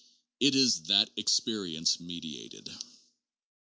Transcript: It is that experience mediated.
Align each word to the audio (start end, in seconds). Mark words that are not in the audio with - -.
It 0.39 0.55
is 0.55 0.81
that 0.87 1.11
experience 1.15 1.99
mediated. 1.99 2.67